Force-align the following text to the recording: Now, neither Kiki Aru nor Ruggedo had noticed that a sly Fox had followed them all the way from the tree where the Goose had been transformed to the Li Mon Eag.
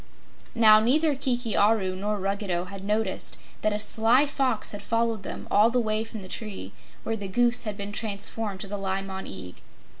Now, 0.55 0.79
neither 0.79 1.13
Kiki 1.13 1.55
Aru 1.55 1.95
nor 1.95 2.17
Ruggedo 2.17 2.63
had 2.65 2.83
noticed 2.83 3.37
that 3.61 3.71
a 3.71 3.77
sly 3.77 4.25
Fox 4.25 4.71
had 4.71 4.81
followed 4.81 5.21
them 5.21 5.47
all 5.51 5.69
the 5.69 5.79
way 5.79 6.03
from 6.03 6.23
the 6.23 6.27
tree 6.27 6.73
where 7.03 7.15
the 7.15 7.27
Goose 7.27 7.65
had 7.65 7.77
been 7.77 7.91
transformed 7.91 8.61
to 8.61 8.67
the 8.67 8.79
Li 8.79 9.03
Mon 9.03 9.25
Eag. 9.25 9.57